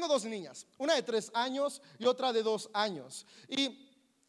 [0.00, 3.26] tengo dos niñas, una de tres años y otra de dos años.
[3.48, 3.86] Y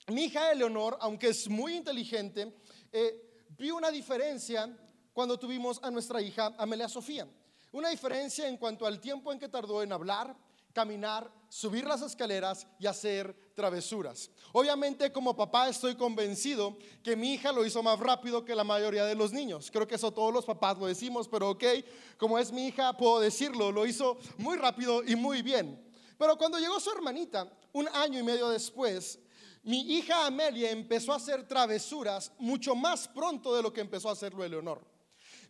[0.08, 2.54] mi hija Eleonor, aunque es muy inteligente,
[2.92, 4.70] eh, vi una diferencia
[5.14, 7.26] cuando tuvimos a nuestra hija Amelia Sofía.
[7.72, 10.36] Una diferencia en cuanto al tiempo en que tardó en hablar,
[10.74, 14.32] caminar, subir las escaleras y hacer travesuras.
[14.54, 19.04] Obviamente como papá estoy convencido que mi hija lo hizo más rápido que la mayoría
[19.04, 19.70] de los niños.
[19.70, 21.64] Creo que eso todos los papás lo decimos, pero ok,
[22.18, 25.78] como es mi hija puedo decirlo, lo hizo muy rápido y muy bien.
[26.18, 29.20] Pero cuando llegó su hermanita, un año y medio después,
[29.62, 34.14] mi hija Amelia empezó a hacer travesuras mucho más pronto de lo que empezó a
[34.14, 34.82] hacerlo Eleonor.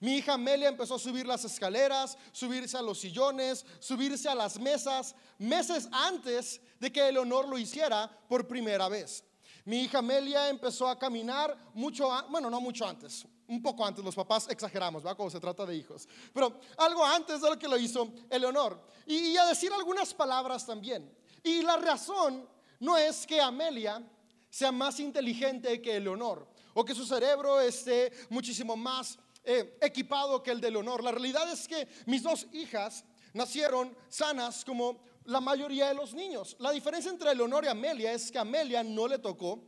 [0.02, 4.60] Mi hija Amelia empezó a subir las escaleras, subirse a los sillones, subirse a las
[4.60, 9.24] mesas, meses antes de que Eleonor lo hiciera por primera vez.
[9.64, 14.16] Mi hija Amelia empezó a caminar mucho, bueno, no mucho antes, un poco antes, los
[14.16, 15.14] papás exageramos, ¿va?
[15.14, 18.84] Cuando se trata de hijos, pero algo antes de lo que lo hizo Eleonor.
[19.05, 21.16] Y, y a decir algunas palabras también.
[21.44, 22.49] Y la razón
[22.80, 24.02] no es que Amelia
[24.49, 30.52] sea más inteligente que Eleonor o que su cerebro esté muchísimo más eh, equipado que
[30.52, 31.04] el de Leonor.
[31.04, 33.04] La realidad es que mis dos hijas
[33.34, 36.56] nacieron sanas como la mayoría de los niños.
[36.60, 39.64] La diferencia entre Leonor y Amelia es que Amelia no le tocó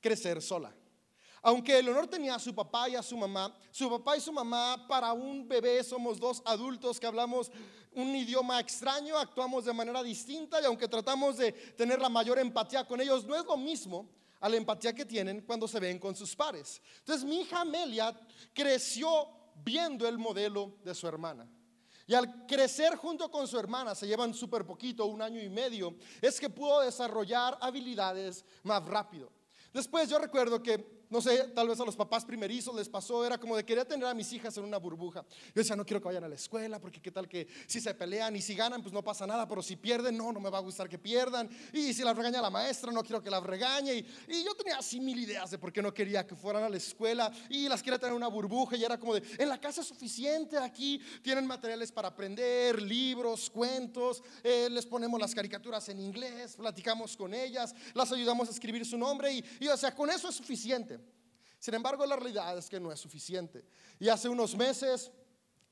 [0.00, 0.74] crecer sola.
[1.42, 4.86] Aunque Leonor tenía a su papá y a su mamá, su papá y su mamá
[4.88, 7.52] para un bebé somos dos adultos que hablamos
[7.92, 12.86] un idioma extraño, actuamos de manera distinta y aunque tratamos de tener la mayor empatía
[12.86, 14.08] con ellos, no es lo mismo
[14.40, 16.80] a la empatía que tienen cuando se ven con sus pares.
[16.98, 18.18] Entonces mi hija Amelia
[18.52, 19.28] creció
[19.64, 21.48] viendo el modelo de su hermana.
[22.06, 25.96] Y al crecer junto con su hermana, se llevan súper poquito, un año y medio,
[26.22, 29.32] es que pudo desarrollar habilidades más rápido.
[29.72, 33.38] Después yo recuerdo que no sé, tal vez a los papás primerizos les pasó, era
[33.38, 35.24] como de querer tener a mis hijas en una burbuja.
[35.46, 37.94] Yo decía, no quiero que vayan a la escuela, porque qué tal que si se
[37.94, 40.58] pelean y si ganan, pues no pasa nada, pero si pierden, no, no me va
[40.58, 41.48] a gustar que pierdan.
[41.72, 44.04] Y si las regaña la maestra, no quiero que las regañe.
[44.28, 46.76] Y, yo tenía así mil ideas de por qué no quería que fueran a la
[46.76, 48.76] escuela y las quería tener en una burbuja.
[48.76, 53.50] Y era como de, en la casa es suficiente, aquí tienen materiales para aprender, libros,
[53.50, 58.84] cuentos, eh, les ponemos las caricaturas en inglés, platicamos con ellas, las ayudamos a escribir
[58.84, 60.96] su nombre y, y o sea, con eso es suficiente.
[61.66, 63.64] Sin embargo, la realidad es que no es suficiente.
[63.98, 65.10] Y hace unos meses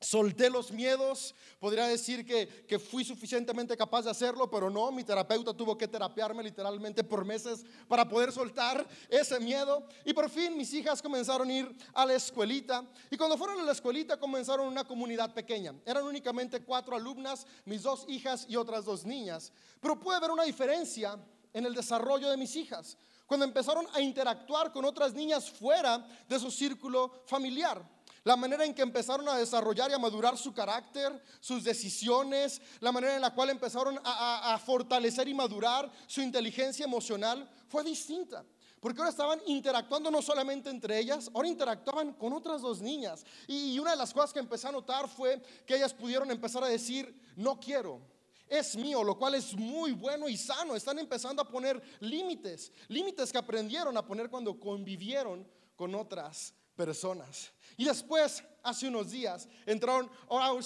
[0.01, 5.05] solté los miedos, podría decir que, que, fui suficientemente capaz de hacerlo, pero no, mi
[5.05, 9.87] terapeuta tuvo que terapiarme literalmente por meses para poder soltar ese miedo.
[10.03, 12.83] Y por fin mis hijas comenzaron a ir a la escuelita.
[13.09, 15.73] Y cuando fueron a la escuelita comenzaron una comunidad pequeña.
[15.85, 19.53] Eran únicamente cuatro alumnas, mis dos hijas y otras dos niñas.
[19.79, 21.17] Pero puede haber una diferencia
[21.53, 26.39] en el desarrollo de mis hijas cuando empezaron a interactuar con otras niñas fuera de
[26.39, 27.83] su círculo familiar.
[28.23, 32.91] La manera en que empezaron a desarrollar y a madurar su carácter, sus decisiones, la
[32.91, 38.43] manera en la cual empezaron a, fortalecer y madurar su inteligencia emocional fue distinta.
[38.79, 43.23] Porque ahora estaban interactuando no solamente entre ellas, ahora interactuaban con otras dos niñas.
[43.47, 46.67] y una de las cosas que empecé a notar fue que ellas pudieron empezar a
[46.67, 48.01] decir, no quiero,
[48.47, 50.75] es mío, lo cual es muy bueno y sano.
[50.75, 57.51] Están empezando a poner límites, límites que aprendieron a poner cuando convivieron con otras personas.
[57.77, 59.47] Y después hace unos días.
[59.65, 60.09] Entraron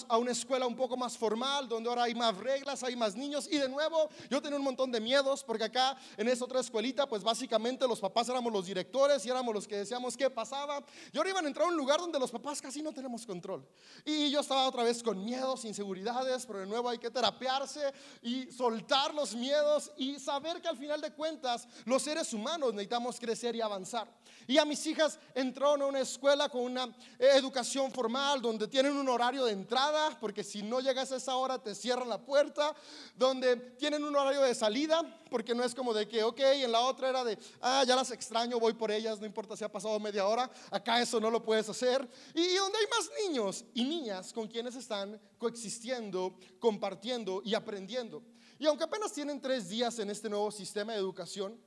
[0.09, 3.47] a una escuela un poco más formal, donde ahora hay más reglas, hay más niños.
[3.51, 7.07] Y de nuevo, yo tenía un montón de miedos, porque acá en esa otra escuelita,
[7.07, 10.83] pues básicamente los papás éramos los directores y éramos los que decíamos qué pasaba.
[11.11, 13.67] Y ahora iban a entrar a un lugar donde los papás casi no tenemos control.
[14.05, 18.49] Y yo estaba otra vez con miedos, inseguridades, pero de nuevo hay que terapiarse y
[18.49, 23.57] soltar los miedos y saber que al final de cuentas los seres humanos necesitamos crecer
[23.57, 24.07] y avanzar.
[24.47, 26.87] Y a mis hijas entraron a una escuela con una
[27.17, 31.61] educación formal, donde tienen un horario de entrada, porque si no llegas a esa hora
[31.61, 32.75] te cierran la puerta,
[33.15, 36.81] donde tienen un horario de salida, porque no es como de que, ok, en la
[36.81, 39.99] otra era de, ah, ya las extraño, voy por ellas, no importa si ha pasado
[39.99, 42.07] media hora, acá eso no lo puedes hacer.
[42.33, 48.23] Y, donde hay más niños y niñas con quienes están coexistiendo, compartiendo y aprendiendo.
[48.57, 51.57] Y aunque apenas tienen tres días en este nuevo sistema de educación,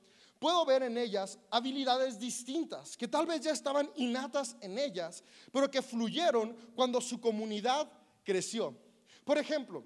[0.43, 5.23] puedo ver en ellas habilidades distintas que tal vez ya estaban innatas en ellas,
[5.53, 7.89] pero que fluyeron cuando su comunidad
[8.25, 8.75] creció.
[9.23, 9.85] Por ejemplo,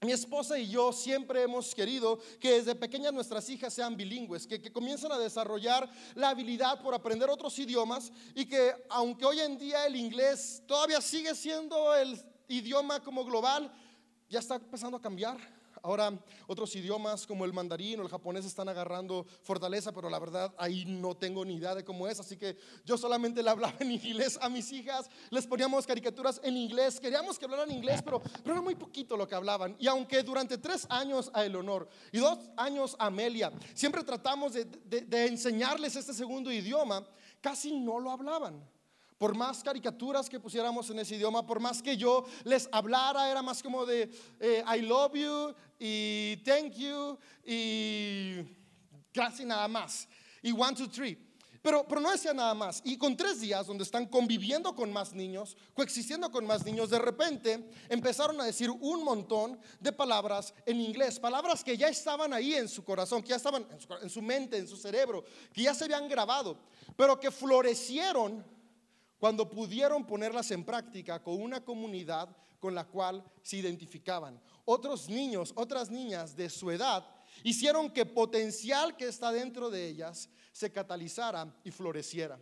[0.00, 4.72] mi esposa y yo siempre hemos querido que desde pequeñas nuestras hijas sean bilingües, que,
[4.72, 9.86] comiencen a desarrollar la habilidad por aprender otros idiomas y que aunque hoy en día
[9.86, 13.72] el inglés todavía sigue siendo el idioma como global,
[14.28, 16.12] ya está empezando a cambiar Ahora
[16.46, 20.84] otros idiomas como el mandarín o el japonés están agarrando fortaleza, pero la verdad ahí
[20.84, 22.20] no tengo ni idea de cómo es.
[22.20, 26.56] Así que yo solamente le hablaba en inglés a mis hijas, les poníamos caricaturas en
[26.56, 29.76] inglés, queríamos que hablaran inglés, pero, era muy poquito lo que hablaban.
[29.78, 35.26] Y aunque durante tres años a Eleonor y dos años a Amelia, siempre tratamos de
[35.26, 37.04] enseñarles este segundo idioma,
[37.40, 38.62] casi no lo hablaban.
[39.22, 43.40] Por más caricaturas que pusiéramos en ese idioma, por más que yo les hablara, era
[43.40, 44.10] más como de
[44.40, 47.16] eh, I love you y thank you
[47.46, 48.42] y
[49.14, 50.08] casi nada más.
[50.42, 51.16] Y one, two, three.
[51.62, 52.82] Pero, pero no decía nada más.
[52.84, 56.98] Y con tres días donde están conviviendo con más niños, coexistiendo con más niños, de
[56.98, 62.54] repente empezaron a decir un montón de palabras en inglés, palabras que ya estaban ahí
[62.54, 65.22] en su corazón, que ya estaban en su, en su mente, en su cerebro,
[65.52, 66.58] que ya se habían grabado,
[66.96, 68.51] pero que florecieron
[69.22, 74.42] cuando pudieron ponerlas en práctica con una comunidad con la cual se identificaban.
[74.64, 77.06] Otros niños, otras niñas de su edad
[77.44, 82.36] hicieron que potencial que está dentro de ellas se catalizara y floreciera.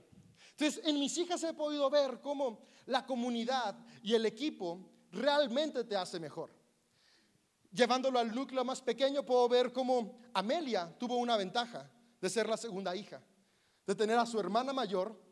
[0.53, 5.97] Entonces, en mis hijas he podido ver cómo la comunidad y el equipo realmente te
[5.97, 6.50] hace mejor.
[7.71, 12.56] Llevándolo al núcleo más pequeño, puedo ver cómo Amelia tuvo una ventaja de ser la
[12.56, 13.23] segunda hija,
[13.87, 15.29] de tener a su hermana mayor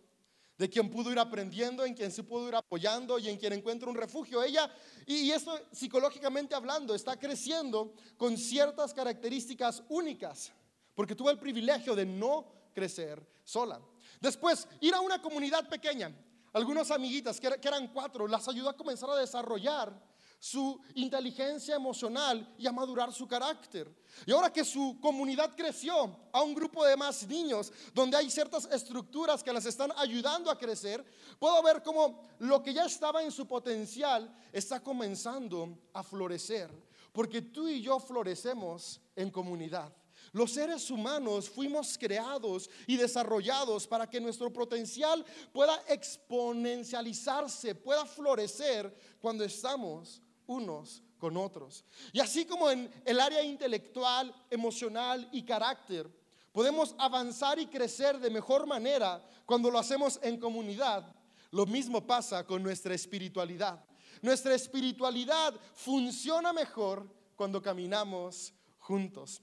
[0.59, 3.89] de quien pudo ir aprendiendo, en quien se pudo ir apoyando y en quien encuentra
[3.89, 4.43] un refugio.
[4.43, 4.69] Ella,
[5.07, 10.53] y, esto psicológicamente hablando, está creciendo con ciertas características únicas,
[10.97, 12.45] porque tuvo el privilegio de no
[12.75, 13.81] crecer sola.
[14.21, 16.13] Después, ir a una comunidad pequeña,
[16.53, 20.09] algunas amiguitas, que eran cuatro, las ayudó a comenzar a desarrollar
[20.39, 23.93] su inteligencia emocional y a madurar su carácter.
[24.25, 28.67] Y ahora que su comunidad creció a un grupo de más niños, donde hay ciertas
[28.67, 31.05] estructuras que las están ayudando a crecer,
[31.39, 36.71] puedo ver cómo lo que ya estaba en su potencial está comenzando a florecer.
[37.13, 39.93] Porque tú y yo florecemos en comunidad.
[40.33, 48.95] Los seres humanos fuimos creados y desarrollados para que nuestro potencial pueda exponencializarse, pueda florecer
[49.21, 51.85] cuando estamos unos con otros.
[52.13, 56.11] Y así como en el área intelectual, emocional y carácter,
[56.53, 61.15] podemos avanzar y crecer de mejor manera cuando lo hacemos en comunidad,
[61.51, 63.85] lo mismo pasa con nuestra espiritualidad.
[64.21, 69.41] Nuestra espiritualidad funciona mejor cuando caminamos juntos.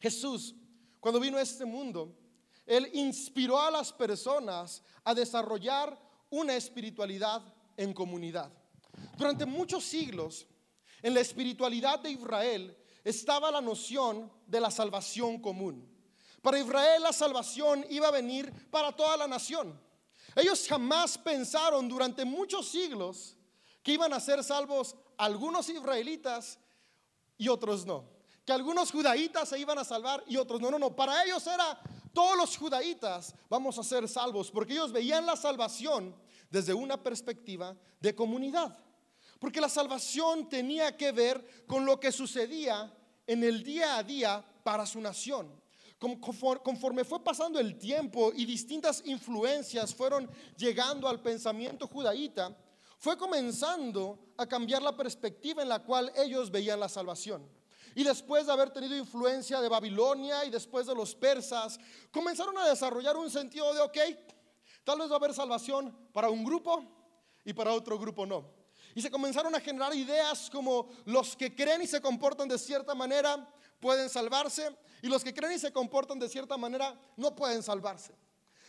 [0.00, 0.54] Jesús,
[1.00, 2.16] cuando vino a este mundo,
[2.66, 5.98] Él inspiró a las personas a desarrollar
[6.30, 7.42] una espiritualidad
[7.76, 8.52] en comunidad.
[9.16, 10.46] Durante muchos siglos,
[11.02, 15.88] en la espiritualidad de Israel estaba la noción de la salvación común.
[16.42, 19.78] Para Israel la salvación iba a venir para toda la nación.
[20.34, 23.36] Ellos jamás pensaron durante muchos siglos
[23.82, 26.58] que iban a ser salvos algunos israelitas
[27.36, 28.08] y otros no.
[28.44, 30.70] Que algunos judaítas se iban a salvar y otros no.
[30.70, 30.94] No, no.
[30.94, 31.80] Para ellos era
[32.12, 36.14] todos los judaítas vamos a ser salvos porque ellos veían la salvación
[36.50, 38.76] desde una perspectiva de comunidad.
[39.38, 42.92] Porque la salvación tenía que ver con lo que sucedía
[43.26, 45.48] en el día a día para su nación.
[45.98, 52.56] Conforme fue pasando el tiempo y distintas influencias fueron llegando al pensamiento judaíta,
[52.98, 57.46] fue comenzando a cambiar la perspectiva en la cual ellos veían la salvación.
[57.94, 61.78] Y después de haber tenido influencia de Babilonia y después de los persas,
[62.10, 63.98] comenzaron a desarrollar un sentido de, ok,
[64.84, 66.82] tal vez va a haber salvación para un grupo
[67.44, 68.44] y para otro grupo no.
[68.94, 72.94] Y se comenzaron a generar ideas como los que creen y se comportan de cierta
[72.94, 73.46] manera
[73.78, 78.14] pueden salvarse y los que creen y se comportan de cierta manera no pueden salvarse.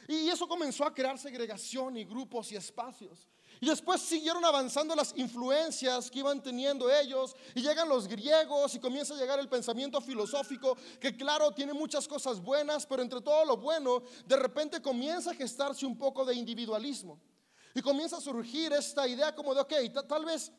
[0.07, 3.29] Y eso comenzó a crear segregación y grupos y espacios.
[3.63, 8.79] Y después siguieron avanzando las influencias que iban teniendo ellos y llegan los griegos y
[8.79, 13.45] comienza a llegar el pensamiento filosófico que claro tiene muchas cosas buenas, pero entre todo
[13.45, 17.21] lo bueno de repente comienza a gestarse un poco de individualismo.
[17.75, 19.73] Y comienza a surgir esta idea como de, ok,
[20.07, 20.51] tal vez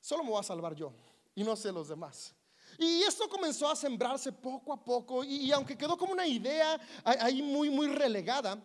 [0.00, 0.92] solo me voy a salvar yo
[1.34, 2.36] y no sé los demás.
[2.78, 7.42] Y esto comenzó a sembrarse poco a poco y, aunque quedó como una idea ahí
[7.42, 8.64] muy, muy relegada,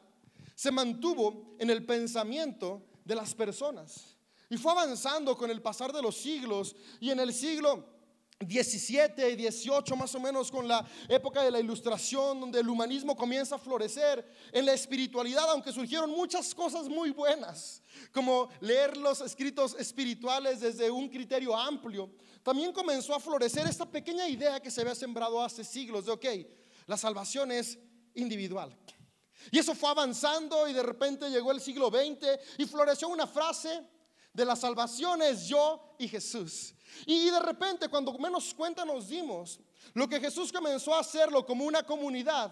[0.53, 4.17] se mantuvo en el pensamiento de las personas.
[4.49, 7.97] Y fue avanzando con el pasar de los siglos y en el siglo
[8.39, 13.15] 17 y 18 más o menos con la época de la ilustración donde el humanismo
[13.15, 19.21] comienza a florecer en la espiritualidad aunque surgieron muchas cosas muy buenas como leer los
[19.21, 22.11] escritos espirituales desde un criterio amplio
[22.43, 26.25] también comenzó a florecer esta pequeña idea que se había sembrado hace siglos de ok
[26.85, 27.79] la salvación es
[28.13, 28.77] individual
[29.51, 33.83] y eso fue avanzando y de repente llegó el siglo XX y floreció una frase
[34.37, 36.75] de la salvación es yo y Jesús.
[37.07, 39.59] Y, de repente, cuando menos cuenta nos dimos,
[39.93, 42.51] lo que Jesús comenzó a hacerlo como una comunidad,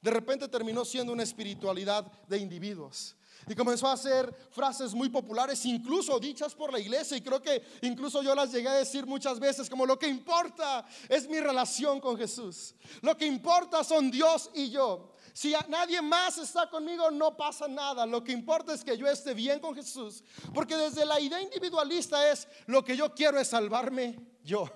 [0.00, 3.16] de repente terminó siendo una espiritualidad de individuos.
[3.48, 7.16] Y comenzó a hacer frases muy populares, incluso dichas por la iglesia.
[7.16, 10.86] Y creo que incluso yo las llegué a decir muchas veces, como lo que importa
[11.08, 12.74] es mi relación con Jesús.
[13.02, 15.12] Lo que importa son Dios y yo.
[15.36, 18.06] Si nadie más está conmigo, no pasa nada.
[18.06, 20.24] Lo que importa es que yo esté bien con Jesús.
[20.54, 24.66] Porque desde la idea individualista es, lo que yo quiero es salvarme yo.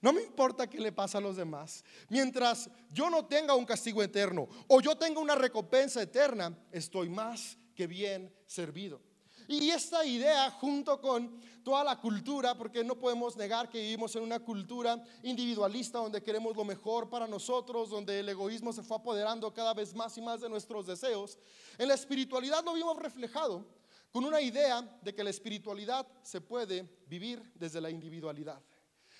[0.00, 1.82] No me importa qué le pasa a los demás.
[2.08, 7.58] Mientras yo no tenga un castigo eterno o yo tenga una recompensa eterna, estoy más
[7.74, 9.00] que bien servido.
[9.48, 14.22] Y esta idea junto con toda la cultura, porque no podemos negar que vivimos en
[14.22, 19.52] una cultura individualista donde queremos lo mejor para nosotros, donde el egoísmo se fue apoderando
[19.52, 21.38] cada vez más y más de nuestros deseos,
[21.78, 23.64] en la espiritualidad lo vimos reflejado
[24.12, 28.62] con una idea de que la espiritualidad se puede vivir desde la individualidad.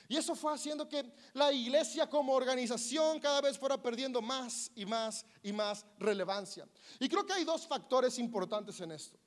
[0.09, 4.87] Y eso fue haciendo que la iglesia como organización cada vez fuera perdiendo más y
[4.87, 6.69] más y más relevancia.
[7.01, 9.19] Y creo que hay dos factores importantes en esto.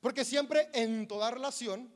[0.00, 1.92] Porque siempre en toda relación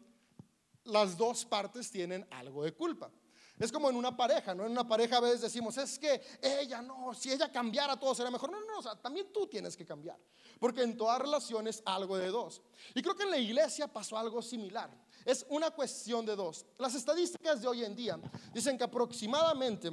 [0.84, 3.10] las dos partes tienen algo de culpa.
[3.58, 4.64] Es como en una pareja, ¿no?
[4.64, 8.30] En una pareja a veces decimos, es que ella no, si ella cambiara todo sería
[8.30, 8.50] mejor.
[8.50, 10.18] No, no, no, o sea, también tú tienes que cambiar.
[10.58, 12.60] Porque en toda relación es algo de dos.
[12.94, 14.90] Y creo que en la iglesia pasó algo similar.
[15.24, 16.66] Es una cuestión de dos.
[16.78, 18.18] Las estadísticas de hoy en día
[18.52, 19.92] dicen que aproximadamente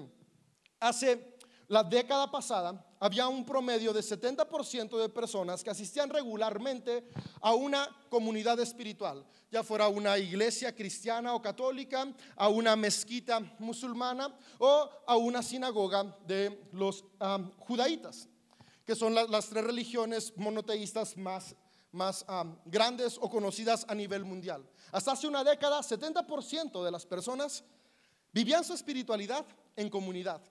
[0.79, 1.37] hace
[1.67, 7.07] la década pasada había un promedio de 70% de personas que asistían regularmente
[7.41, 14.35] a una comunidad espiritual, ya fuera una iglesia cristiana o católica, a una mezquita musulmana
[14.57, 17.05] o a una sinagoga de los
[17.59, 18.27] judaítas,
[18.85, 21.55] que son las tres religiones monoteístas más
[21.91, 22.23] más
[22.65, 24.63] grandes o conocidas a nivel mundial.
[24.91, 27.63] Hasta hace una década, 70% de las personas
[28.31, 30.41] vivían su espiritualidad en comunidad.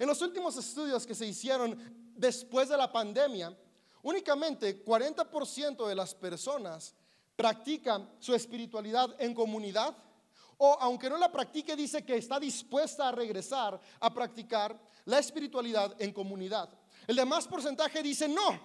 [0.00, 1.78] En los últimos estudios que se hicieron
[2.16, 3.54] después de la pandemia,
[4.02, 6.94] únicamente 40% de las personas
[7.36, 9.94] practican su espiritualidad en comunidad
[10.56, 15.94] o aunque no la practique, dice que está dispuesta a regresar a practicar la espiritualidad
[16.00, 16.70] en comunidad.
[17.06, 18.58] El demás porcentaje dice no,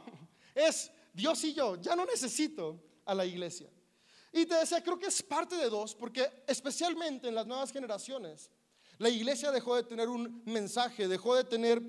[0.56, 3.70] es Dios y yo, ya no necesito a la iglesia.
[4.32, 8.50] Y te decía, creo que es parte de dos, porque especialmente en las nuevas generaciones,
[8.98, 11.82] la iglesia dejó de tener un mensaje, dejó de tener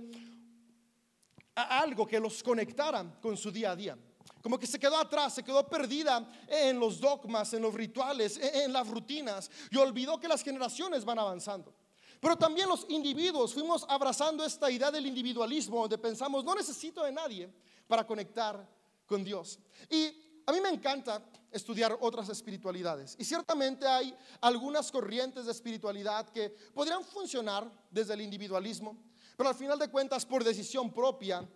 [1.55, 3.99] algo que los conectara con su día a día.
[4.43, 8.73] Como que se quedó atrás, se quedó perdida en los dogmas, en los rituales, en
[8.73, 11.75] las rutinas y olvidó que las generaciones van avanzando.
[12.21, 17.13] Pero también los individuos fuimos abrazando esta idea del individualismo, donde pensamos, no necesito de
[17.13, 17.53] nadie
[17.87, 18.69] para conectar
[19.07, 19.59] con Dios.
[19.91, 23.17] Y a mí me encanta estudiar otras espiritualidades.
[23.19, 28.97] Y ciertamente hay algunas corrientes de espiritualidad que podrían funcionar desde el individualismo,
[29.37, 31.47] pero al final de cuentas, por decisión propia,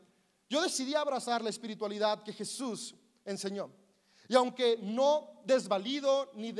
[0.48, 3.70] yo decidí abrazar la espiritualidad que Jesús enseñó.
[4.28, 6.52] Y aunque no desvalido ni,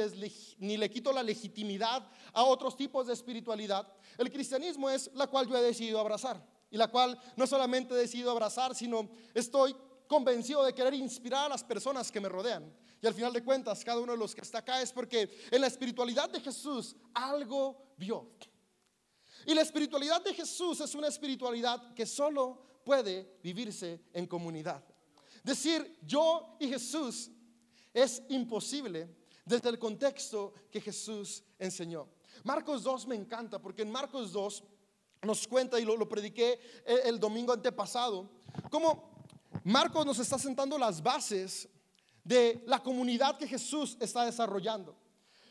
[0.59, 5.49] ni, le quito la legitimidad a otros tipos de espiritualidad, el cristianismo es la cual
[5.49, 6.45] yo he decidido abrazar.
[6.71, 9.75] Y la cual no solamente he decidido abrazar, sino estoy
[10.11, 12.75] convencido de querer inspirar a las personas que me rodean.
[13.01, 15.61] Y al final de cuentas, cada uno de los que está acá es porque en
[15.61, 18.29] la espiritualidad de Jesús algo vio.
[19.47, 24.83] Y la espiritualidad de Jesús es una espiritualidad que solo puede vivirse en comunidad.
[25.45, 27.31] Decir yo y Jesús
[27.95, 32.09] es imposible desde el contexto que Jesús enseñó.
[32.43, 34.65] Marcos 2 me encanta porque en Marcos 2
[35.23, 38.29] nos cuenta, y lo, lo prediqué el, el domingo antepasado,
[38.71, 39.10] como
[39.71, 41.69] Marcos nos está sentando las bases
[42.25, 44.97] de la comunidad que Jesús está desarrollando.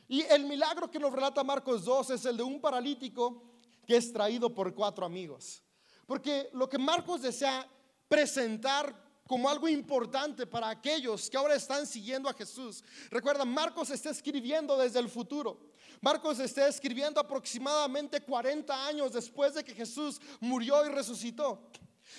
[0.09, 3.41] Y el milagro que nos relata Marcos 2 es el de un paralítico
[3.88, 5.63] que es traído por cuatro amigos.
[6.05, 7.65] Porque lo que Marcos desea
[8.09, 8.93] presentar
[9.25, 12.83] como algo importante para aquellos que ahora están siguiendo a Jesús.
[13.09, 15.61] Recuerda, Marcos está escribiendo desde el futuro.
[16.01, 21.69] Marcos está escribiendo aproximadamente 40 años después de que Jesús murió y resucitó.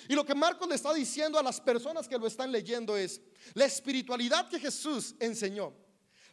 [0.07, 3.21] Y lo que Marcos le está diciendo a las personas que lo están leyendo es,
[3.53, 5.73] la espiritualidad que Jesús enseñó,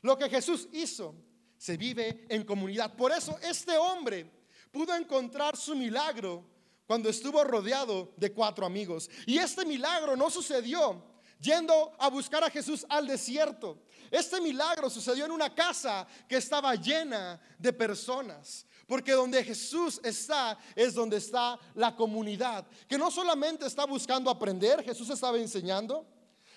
[0.02, 1.14] lo que Jesús hizo,
[1.56, 2.94] se vive en comunidad.
[2.94, 4.30] Por eso este hombre
[4.70, 6.48] pudo encontrar su milagro
[6.86, 9.10] cuando estuvo rodeado de cuatro amigos.
[9.26, 11.04] Y este milagro no sucedió
[11.40, 13.82] yendo a buscar a Jesús al desierto.
[14.10, 18.66] Este milagro sucedió en una casa que estaba llena de personas.
[18.88, 24.82] Porque donde Jesús está es donde está la comunidad, que no solamente está buscando aprender,
[24.82, 26.06] Jesús estaba enseñando,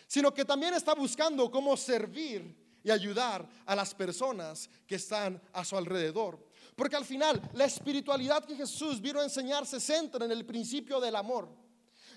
[0.07, 5.65] sino que también está buscando cómo servir y ayudar a las personas que están a
[5.65, 6.39] su alrededor.
[6.77, 11.01] Porque al final la espiritualidad que Jesús vino a enseñar se centra en el principio
[11.01, 11.49] del amor.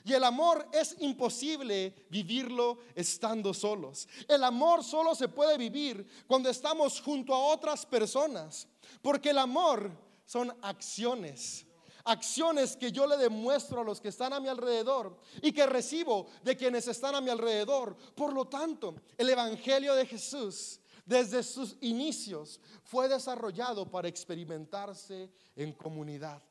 [0.05, 4.07] Y el amor es imposible vivirlo estando solos.
[4.29, 8.69] El amor solo se puede vivir cuando estamos junto a otras personas.
[9.01, 11.67] Porque el amor son acciones.
[12.05, 16.27] Acciones que yo le demuestro a los que están a mi alrededor y que recibo
[16.43, 17.97] de quienes están a mi alrededor.
[18.15, 25.73] Por lo tanto, el Evangelio de Jesús desde sus inicios fue desarrollado para experimentarse en
[25.73, 26.43] comunidad.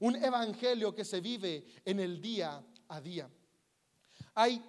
[0.00, 3.28] Un evangelio que se vive en el día a día.
[4.34, 4.64] Hay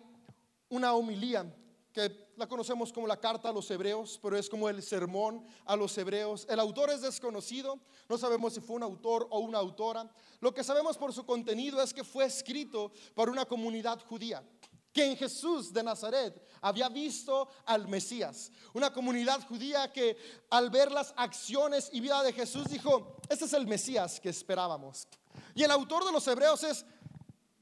[0.70, 1.46] una homilía
[1.94, 5.76] que la conocemos como la carta a los hebreos, pero es como el sermón a
[5.76, 6.46] los hebreos.
[6.50, 10.10] El autor es desconocido, no sabemos si fue un autor o una autora.
[10.40, 14.44] Lo que sabemos por su contenido es que fue escrito por una comunidad judía
[14.92, 18.52] que en Jesús de Nazaret había visto al Mesías.
[18.74, 20.18] Una comunidad judía que
[20.50, 25.08] al ver las acciones y vida de Jesús dijo, este es el Mesías que esperábamos.
[25.54, 26.86] Y el autor de los Hebreos es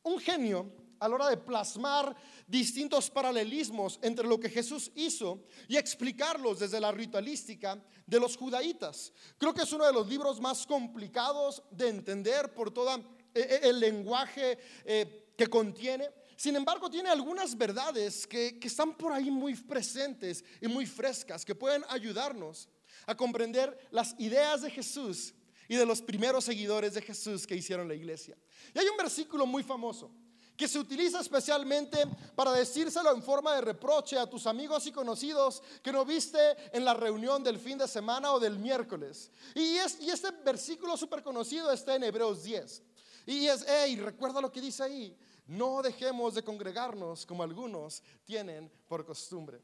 [0.04, 2.16] un genio a la hora de plasmar
[2.48, 9.12] distintos paralelismos entre lo que Jesús hizo y explicarlos desde la ritualística de los judaítas.
[9.38, 13.02] Creo que es uno de los libros más complicados de entender por todo eh,
[13.36, 16.10] eh, el lenguaje eh, que contiene.
[16.36, 21.44] Sin embargo, tiene algunas verdades que, que están por ahí muy presentes y muy frescas,
[21.44, 22.70] que pueden ayudarnos
[23.06, 25.34] a comprender las ideas de Jesús
[25.68, 28.38] y de los primeros seguidores de Jesús que hicieron la iglesia.
[28.74, 30.12] Y hay un versículo muy famoso
[30.58, 32.04] que se utiliza especialmente
[32.36, 36.40] para decírselo en forma de reproche a tus amigos y conocidos que no viste
[36.76, 39.32] en la reunión del fin de semana o del miércoles.
[39.54, 42.82] Y, es, y este versículo súper conocido está en Hebreos 10.
[43.28, 48.72] Y es, hey, recuerda lo que dice ahí, no dejemos de congregarnos como algunos tienen
[48.88, 49.62] por costumbre.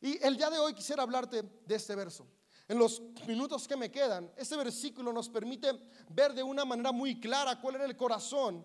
[0.00, 2.26] Y el día de hoy quisiera hablarte de este verso.
[2.68, 7.20] En los minutos que me quedan, este versículo nos permite ver de una manera muy
[7.20, 8.64] clara cuál era el corazón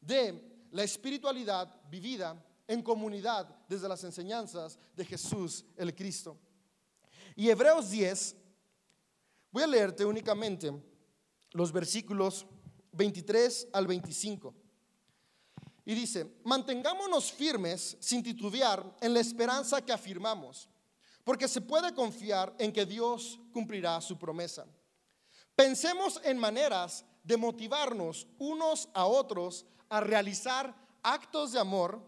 [0.00, 2.36] de la espiritualidad vivida
[2.68, 6.36] en comunidad desde las enseñanzas de Jesús el Cristo.
[7.34, 8.36] Y Hebreos 10,
[9.50, 10.70] voy a leerte únicamente
[11.52, 12.44] los versículos
[12.92, 14.54] 23 al 25.
[15.86, 20.68] Y dice, mantengámonos firmes sin titubear en la esperanza que afirmamos
[21.24, 24.66] porque se puede confiar en que Dios cumplirá su promesa.
[25.54, 32.00] Pensemos en maneras de motivarnos unos a otros a realizar actos de amor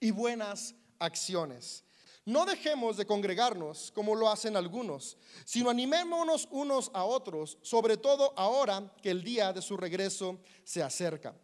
[0.00, 1.84] y buenas acciones.
[2.26, 8.32] No dejemos de congregarnos como lo hacen algunos, sino animémonos unos a otros, sobre todo
[8.36, 11.34] ahora que el día de su regreso se acerca.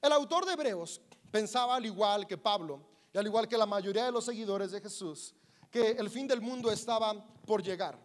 [0.00, 1.00] El autor de Hebreos
[1.30, 4.80] pensaba al igual que Pablo y al igual que la mayoría de los seguidores de
[4.80, 5.34] Jesús,
[5.70, 7.98] que el fin del mundo estaba por llegar.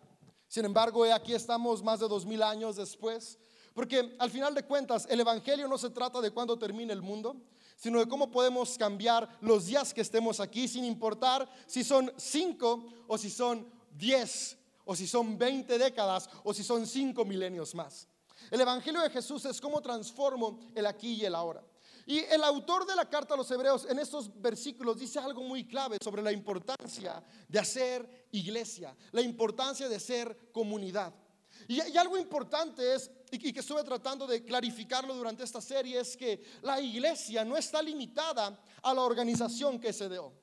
[0.48, 3.38] Sin embargo, aquí estamos más de dos mil años después,
[3.78, 7.36] porque al final de cuentas el Evangelio no se trata de cuándo termine el mundo,
[7.76, 12.84] sino de cómo podemos cambiar los días que estemos aquí, sin importar si son cinco
[13.08, 18.08] o si son diez o si son veinte décadas o si son cinco milenios más.
[18.50, 21.64] El Evangelio de Jesús es cómo transformo el aquí y el ahora.
[22.08, 25.68] Y el autor de la carta a los hebreos en estos versículos dice algo muy
[25.68, 31.14] clave sobre la importancia de hacer iglesia, la importancia de ser comunidad.
[31.68, 36.44] Y, algo importante es, y, que estuve tratando de clarificarlo durante esta serie, es que
[36.62, 40.34] la iglesia no está limitada a la organización que se dio.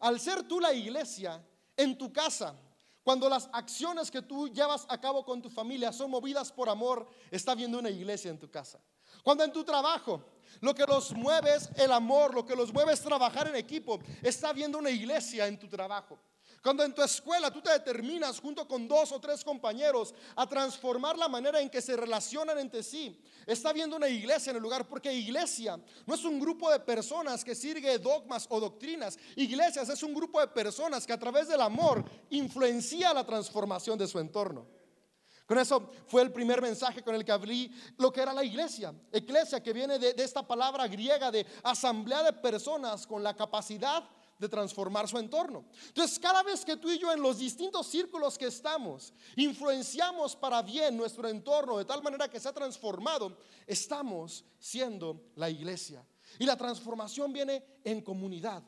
[0.00, 1.44] Al ser tú la iglesia
[1.76, 2.58] en tu casa,
[3.02, 7.08] cuando las acciones que tú llevas a cabo con tu familia son movidas por amor,
[7.30, 8.80] está viendo una iglesia en tu casa.
[9.22, 10.24] Cuando en tu trabajo
[10.60, 14.00] lo que los mueve es el amor, lo que los mueve es trabajar en equipo.
[14.22, 16.18] Está viendo una iglesia en tu trabajo.
[16.64, 21.18] Cuando en tu escuela tú te determinas junto con dos o tres compañeros a transformar
[21.18, 24.88] la manera en que se relacionan entre sí, está viendo una iglesia en el lugar,
[24.88, 29.18] porque iglesia no es un grupo de personas que sigue dogmas o doctrinas.
[29.36, 34.08] Iglesias es un grupo de personas que a través del amor influencia la transformación de
[34.08, 34.66] su entorno.
[35.44, 38.94] Con eso fue el primer mensaje con el que abrí lo que era la iglesia.
[39.12, 44.08] Iglesia que viene de, esta palabra griega de asamblea de personas con la capacidad
[44.44, 45.64] de transformar su entorno.
[45.88, 50.60] Entonces, cada vez que tú y yo en los distintos círculos que estamos influenciamos para
[50.60, 56.06] bien nuestro entorno de tal manera que se ha transformado, estamos siendo la iglesia.
[56.38, 58.62] Y la transformación viene en comunidad.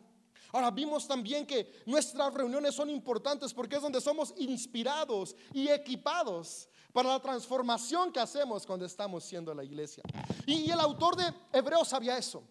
[0.53, 6.69] Ahora vimos también que nuestras reuniones son importantes porque es donde somos inspirados y equipados
[6.93, 10.03] para la transformación que hacemos cuando estamos siendo la iglesia.
[10.47, 12.43] Y, el autor de Hebreos sabía eso.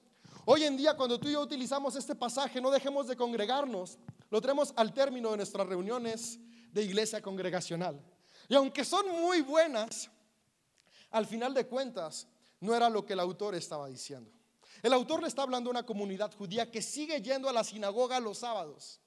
[0.48, 3.98] Hoy en día cuando tú y yo utilizamos este pasaje, no dejemos de congregarnos.
[4.30, 6.40] lo tenemos al término de nuestras reuniones
[6.72, 8.00] de iglesia congregacional.
[8.48, 10.12] Y aunque son muy buenas,
[11.10, 12.28] al final de cuentas
[12.60, 14.32] no era lo que el autor estaba diciendo.
[14.84, 18.20] El autor le está hablando a una comunidad judía que sigue yendo a la sinagoga
[18.20, 19.00] los sábados.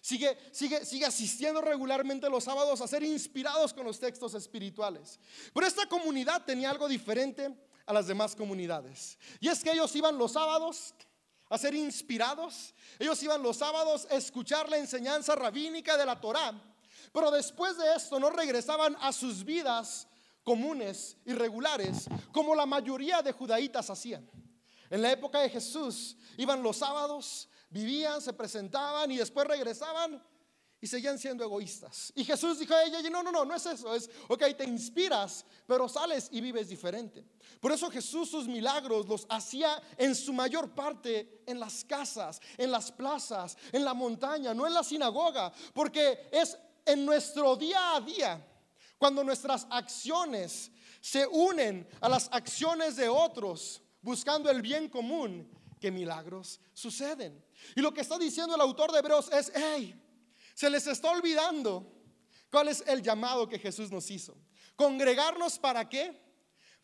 [0.00, 5.18] Sigue, sigue, sigue asistiendo regularmente los sábados a ser inspirados con los textos espirituales.
[5.52, 7.52] Pero esta comunidad tenía algo diferente
[7.86, 9.18] a las demás comunidades.
[9.40, 10.94] Y es que ellos iban los sábados
[11.48, 12.74] a ser inspirados.
[12.98, 16.52] Ellos iban los sábados a escuchar la enseñanza rabínica de la Torá.
[17.12, 20.08] Pero después de esto no regresaban a sus vidas
[20.42, 24.28] comunes y regulares como la mayoría de judaítas hacían.
[24.88, 30.22] En la época de Jesús iban los sábados, vivían, se presentaban y después regresaban
[30.82, 32.12] y seguían siendo egoístas.
[32.16, 35.46] Y Jesús dijo a ella, no, no, no, no es eso, es, ok, te inspiras,
[35.64, 37.24] pero sales y vives diferente.
[37.60, 42.72] Por eso Jesús sus milagros los hacía en su mayor parte en las casas, en
[42.72, 48.00] las plazas, en la montaña, no en la sinagoga, porque es en nuestro día a
[48.00, 48.44] día,
[48.98, 55.92] cuando nuestras acciones se unen a las acciones de otros, buscando el bien común, que
[55.92, 57.44] milagros suceden.
[57.76, 60.01] Y lo que está diciendo el autor de Hebreos es, hey,
[60.62, 61.84] se les está olvidando
[62.48, 64.36] cuál es el llamado que Jesús nos hizo.
[64.76, 66.16] Congregarnos para qué?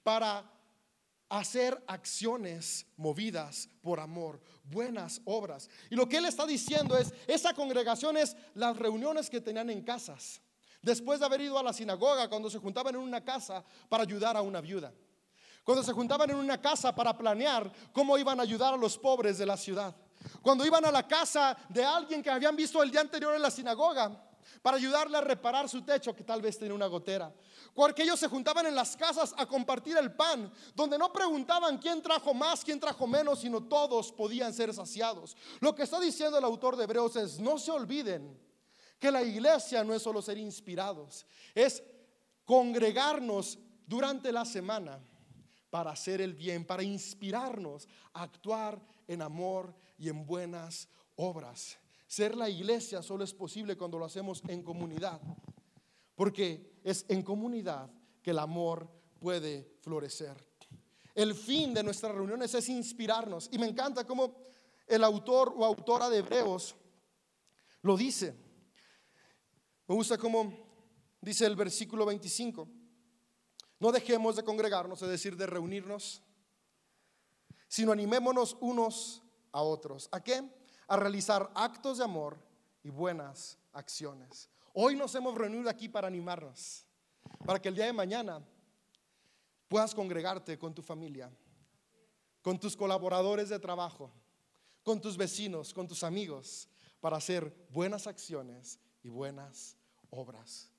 [0.03, 0.51] Para
[1.29, 5.71] hacer acciones movidas por amor, buenas obras.
[5.91, 9.83] Y lo que él está diciendo es, esa congregación es las reuniones que tenían en
[9.83, 10.43] casas.
[10.83, 14.37] Después de haber ido a la sinagoga, cuando se juntaban en una casa para ayudar
[14.37, 14.93] a una viuda
[15.63, 19.37] cuando se juntaban en una casa para planear cómo iban a ayudar a los pobres
[19.37, 19.95] de la ciudad,
[20.43, 23.51] cuando iban a la casa de alguien que habían visto el día anterior en la
[23.51, 24.25] sinagoga
[24.63, 27.33] para ayudarle a reparar su techo que tal vez tenía una gotera.
[27.75, 32.03] Porque ellos se juntaban en las casas a compartir el pan, donde no preguntaban quién
[32.03, 35.37] trajo más, quién trajo menos, sino todos podían ser saciados.
[35.61, 38.39] Lo que está diciendo el autor de Hebreos es, no se olviden
[38.99, 41.83] que la iglesia no es solo ser inspirados, es
[42.45, 44.99] congregarnos durante la semana
[45.71, 51.79] para hacer el bien, para inspirarnos a actuar en amor y en buenas obras.
[52.07, 55.21] Ser la iglesia solo es posible cuando lo hacemos en comunidad,
[56.15, 57.91] porque es en comunidad
[58.23, 58.89] que el amor
[59.21, 60.37] puede florecer.
[61.15, 64.37] El fin de nuestras reuniones es inspirarnos y me encanta cómo
[64.87, 66.77] el autor o autora de Hebreos
[67.83, 68.35] lo dice.
[69.87, 70.53] Me gusta cómo
[71.21, 72.69] dice el versículo 25.
[73.81, 76.23] No dejemos de congregarnos, es decir, de reunirnos,
[77.69, 80.09] sino animémonos unos a otros.
[80.13, 80.43] ¿A qué?
[80.87, 82.39] A realizar actos de amor
[82.83, 84.49] y buenas acciones.
[84.73, 86.85] Hoy nos hemos reunido aquí para animarnos,
[87.45, 88.43] para que el día de mañana
[89.69, 91.31] puedas congregarte con tu familia,
[92.43, 94.11] con tus colaboradores de trabajo,
[94.83, 96.69] con tus vecinos, con tus amigos,
[97.01, 99.77] para hacer buenas acciones y buenas
[100.11, 100.71] obras.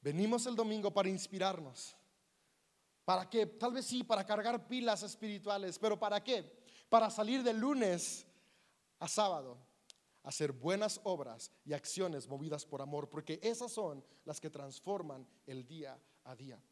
[0.00, 1.96] Venimos el domingo para inspirarnos
[3.04, 3.46] ¿Para qué?
[3.46, 6.61] Tal vez sí, para cargar pilas espirituales, pero ¿para qué?
[6.92, 8.26] Para salir de lunes
[8.98, 9.56] a sábado,
[10.24, 15.66] hacer buenas obras y acciones movidas por amor, porque esas son las que transforman el
[15.66, 16.62] día a día.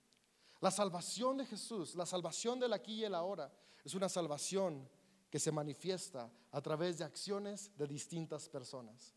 [0.60, 3.50] La salvación de Jesús, la salvación del aquí y el ahora,
[3.82, 4.86] es una salvación
[5.30, 9.14] que se manifiesta a través de acciones de distintas personas.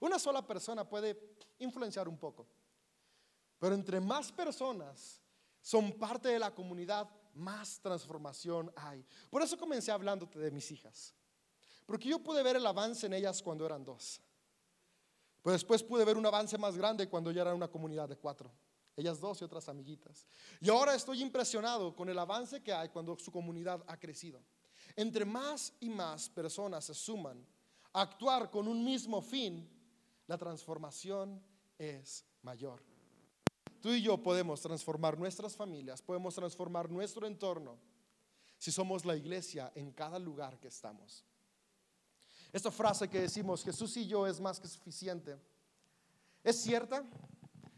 [0.00, 2.46] Una sola persona puede influenciar un poco,
[3.58, 5.20] pero entre más personas
[5.60, 9.04] son parte de la comunidad, más transformación hay.
[9.30, 11.14] Por eso comencé hablándote de mis hijas.
[11.84, 14.20] Porque yo pude ver el avance en ellas cuando eran dos.
[15.42, 18.50] Pero después pude ver un avance más grande cuando ya era una comunidad de cuatro.
[18.96, 20.26] Ellas dos y otras amiguitas.
[20.60, 24.42] Y ahora estoy impresionado con el avance que hay cuando su comunidad ha crecido.
[24.96, 27.46] Entre más y más personas se suman
[27.92, 29.68] a actuar con un mismo fin,
[30.26, 31.42] la transformación
[31.78, 32.95] es mayor.
[33.86, 37.78] Tú y yo podemos transformar nuestras familias, podemos transformar nuestro entorno
[38.58, 41.24] si somos la iglesia en cada lugar que estamos.
[42.52, 45.38] Esta frase que decimos, Jesús y yo es más que suficiente,
[46.42, 47.04] es cierta,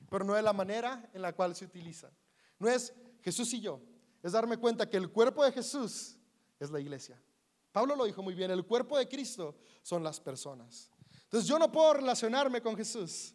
[0.09, 2.11] pero no es la manera en la cual se utiliza.
[2.59, 2.91] No es
[3.21, 3.79] Jesús y yo,
[4.23, 6.17] es darme cuenta que el cuerpo de Jesús
[6.59, 7.23] es la iglesia.
[7.71, 10.91] Pablo lo dijo muy bien, el cuerpo de Cristo son las personas.
[11.25, 13.35] Entonces yo no puedo relacionarme con Jesús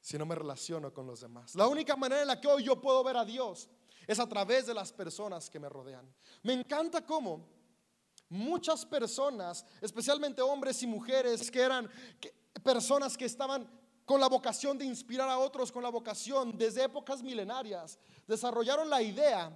[0.00, 1.54] si no me relaciono con los demás.
[1.54, 3.68] La única manera en la que hoy yo puedo ver a Dios
[4.06, 6.12] es a través de las personas que me rodean.
[6.42, 7.46] Me encanta cómo
[8.28, 11.90] muchas personas, especialmente hombres y mujeres, que eran
[12.62, 13.68] personas que estaban
[14.04, 19.02] con la vocación de inspirar a otros, con la vocación desde épocas milenarias, desarrollaron la
[19.02, 19.52] idea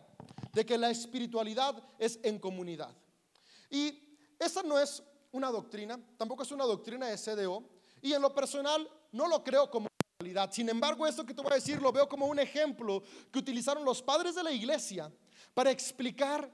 [0.52, 2.94] de que la espiritualidad es en comunidad.
[3.70, 3.98] Y
[4.38, 7.64] esa no es una doctrina, tampoco es una doctrina de CDO,
[8.02, 9.91] Y en lo personal no lo creo como.
[10.50, 13.84] Sin embargo, esto que te voy a decir lo veo como un ejemplo que utilizaron
[13.84, 15.12] los padres de la iglesia
[15.54, 16.50] para explicar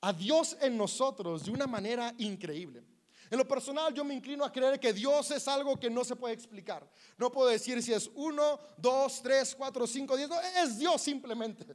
[0.00, 2.84] a Dios en nosotros de una manera increíble.
[3.30, 6.14] En lo personal yo me inclino a creer que Dios es algo que no se
[6.14, 6.88] puede explicar.
[7.18, 10.28] No puedo decir si es uno, dos, tres, cuatro, cinco, diez.
[10.28, 11.66] No, es Dios simplemente.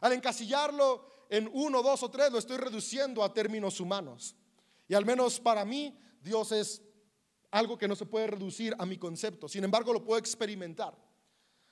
[0.00, 4.34] Al encasillarlo en uno, dos o tres lo estoy reduciendo a términos humanos.
[4.88, 6.82] Y al menos para mí Dios es
[7.54, 9.48] algo que no se puede reducir a mi concepto.
[9.48, 10.92] Sin embargo lo puedo experimentar.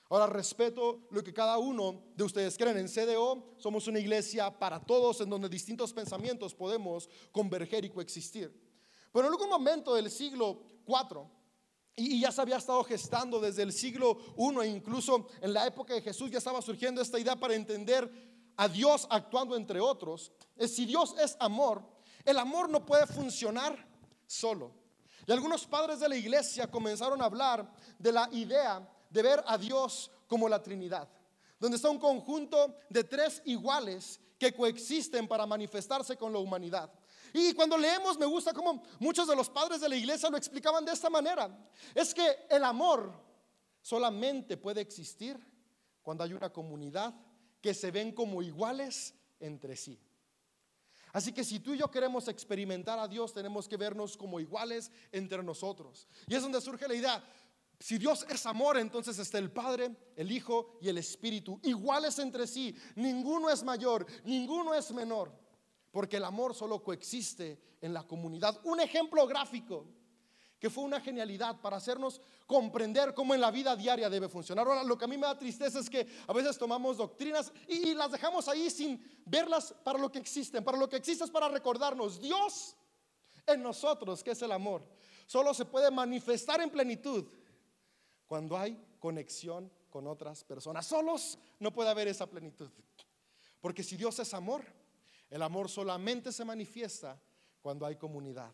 [0.08, 2.78] Ahora respeto lo que cada uno de ustedes creen.
[2.78, 8.52] En CDO somos una iglesia para todos en donde distintos pensamientos podemos converger y coexistir.
[9.12, 11.26] Pero en algún momento del siglo IV,
[11.96, 15.94] y ya se había estado gestando desde el siglo I, e incluso en la época
[15.94, 18.08] de Jesús ya estaba surgiendo esta idea para entender
[18.56, 21.82] a Dios actuando entre otros, es si Dios es amor,
[22.24, 23.84] el amor no puede funcionar
[24.28, 24.81] solo.
[25.26, 29.56] Y algunos padres de la iglesia comenzaron a hablar de la idea de ver a
[29.56, 31.08] Dios como la Trinidad,
[31.60, 36.90] donde está un conjunto de tres iguales que coexisten para manifestarse con la humanidad.
[37.32, 40.84] Y cuando leemos me gusta como muchos de los padres de la iglesia lo explicaban
[40.84, 41.48] de esta manera.
[41.94, 43.12] Es que el amor
[43.80, 45.38] solamente puede existir
[46.02, 47.14] cuando hay una comunidad
[47.60, 49.98] que se ven como iguales entre sí.
[51.12, 54.90] Así que si tú y yo queremos experimentar a Dios, tenemos que vernos como iguales
[55.10, 56.08] entre nosotros.
[56.26, 57.24] Y es donde surge la idea,
[57.78, 62.46] si Dios es amor, entonces está el Padre, el Hijo y el Espíritu, iguales entre
[62.46, 62.74] sí.
[62.94, 65.42] Ninguno es mayor, ninguno es menor
[65.92, 68.58] porque el amor solo coexiste en la comunidad.
[68.64, 69.86] Un ejemplo gráfico
[70.62, 74.64] que fue una genialidad para hacernos comprender cómo en la vida diaria debe funcionar.
[74.64, 77.94] Ahora, lo que a mí me da tristeza es que a veces tomamos doctrinas y,
[77.94, 80.62] las dejamos ahí sin verlas para lo que existen.
[80.62, 82.76] Para lo que existe es para recordarnos, Dios
[83.44, 84.86] en nosotros, que es el amor,
[85.26, 87.26] solo se puede manifestar en plenitud
[88.28, 90.86] cuando hay conexión con otras personas.
[90.86, 92.70] Solos no puede haber esa plenitud.
[93.60, 94.64] Porque si Dios es amor,
[95.28, 97.20] el amor solamente se manifiesta
[97.60, 98.52] cuando hay comunidad.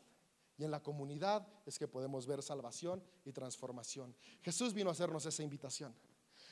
[0.59, 4.15] Y en la comunidad es que podemos ver salvación y transformación.
[4.43, 5.95] Jesús vino a hacernos esa invitación.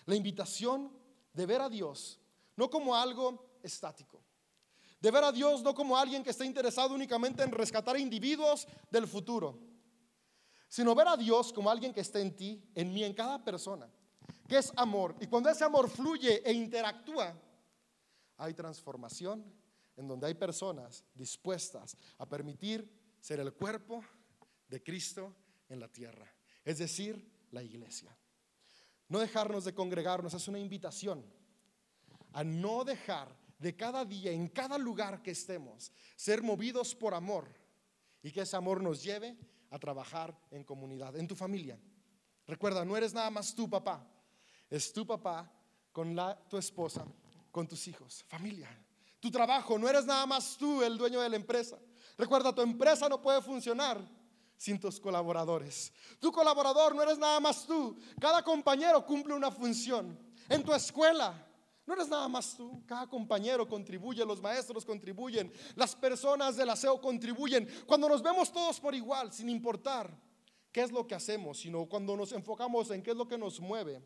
[0.04, 0.92] La invitación
[1.32, 2.20] de ver a Dios
[2.54, 4.22] no como algo estático.
[5.00, 9.08] De ver a Dios no como alguien que está interesado únicamente en rescatar individuos del
[9.08, 9.58] futuro.
[10.68, 13.90] Sino ver a Dios como alguien que está en ti, en mí, en cada persona.
[14.48, 15.16] Que es amor.
[15.20, 17.36] Y cuando ese amor fluye e interactúa,
[18.36, 19.44] hay transformación
[19.96, 24.04] en donde hay personas dispuestas a permitir ser el cuerpo
[24.68, 25.34] de Cristo
[25.68, 26.32] en la tierra,
[26.64, 28.16] es decir, la iglesia.
[29.08, 31.26] No dejarnos de congregarnos es una invitación
[32.32, 37.48] a no dejar de cada día, en cada lugar que estemos, ser movidos por amor
[38.22, 39.36] y que ese amor nos lleve
[39.70, 41.80] a trabajar en comunidad, en tu familia.
[42.46, 44.08] Recuerda, no eres nada más tu papá,
[44.70, 45.52] es tu papá
[45.90, 47.04] con la, tu esposa,
[47.50, 48.68] con tus hijos, familia.
[49.18, 51.76] Tu trabajo, no eres nada más tú el dueño de la empresa.
[52.16, 54.00] Recuerda, tu empresa no puede funcionar
[54.56, 55.92] sin tus colaboradores.
[56.18, 57.96] Tu colaborador no eres nada más tú.
[58.20, 60.18] Cada compañero cumple una función.
[60.48, 61.46] En tu escuela
[61.86, 62.82] no eres nada más tú.
[62.86, 67.68] Cada compañero contribuye, los maestros contribuyen, las personas del aseo contribuyen.
[67.86, 70.10] Cuando nos vemos todos por igual, sin importar
[70.72, 73.60] qué es lo que hacemos, sino cuando nos enfocamos en qué es lo que nos
[73.60, 74.02] mueve,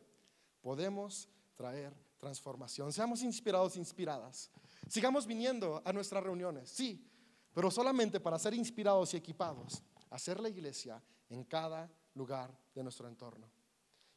[0.61, 2.93] podemos traer transformación.
[2.93, 4.51] Seamos inspirados, inspiradas.
[4.89, 7.10] Sigamos viniendo a nuestras reuniones, sí,
[7.53, 12.83] pero solamente para ser inspirados y equipados a hacer la iglesia en cada lugar de
[12.83, 13.51] nuestro entorno.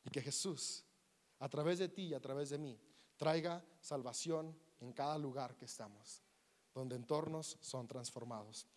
[0.03, 0.83] Y que Jesús,
[1.39, 2.79] a través de ti y a través de mí,
[3.17, 6.21] traiga salvación en cada lugar que estamos,
[6.73, 8.67] donde entornos son transformados.